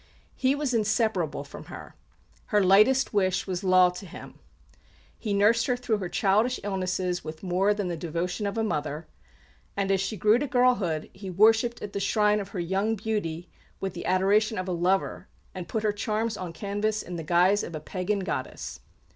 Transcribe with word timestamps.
He 0.35 0.55
was 0.55 0.73
inseparable 0.73 1.43
from 1.43 1.65
her; 1.65 1.93
her 2.45 2.63
lightest 2.63 3.13
wish 3.13 3.45
was 3.45 3.63
law 3.63 3.91
to 3.91 4.07
him; 4.07 4.39
he 5.19 5.31
nursed 5.31 5.67
her 5.67 5.77
through 5.77 5.99
her 5.99 6.09
childish 6.09 6.59
illnesses 6.63 7.23
with 7.23 7.43
more 7.43 7.71
than 7.71 7.87
the 7.87 7.95
devotion 7.95 8.47
of 8.47 8.57
a 8.57 8.63
mother; 8.63 9.07
and, 9.77 9.91
as 9.91 10.01
she 10.01 10.17
grew 10.17 10.39
to 10.39 10.47
girlhood, 10.47 11.11
he 11.13 11.29
worshipped 11.29 11.83
at 11.83 11.93
the 11.93 11.99
shrine 11.99 12.39
of 12.39 12.49
her 12.49 12.59
young 12.59 12.95
beauty 12.95 13.47
with 13.79 13.93
the 13.93 14.07
adoration 14.07 14.57
of 14.57 14.67
a 14.67 14.71
lover 14.71 15.27
and 15.53 15.67
put 15.67 15.83
her 15.83 15.91
charms 15.93 16.35
on 16.35 16.51
canvas 16.51 17.03
in 17.03 17.15
the 17.15 17.23
guise 17.23 17.61
of 17.61 17.75
a 17.75 17.79
pagan 17.79 18.21
goddess. 18.21 18.79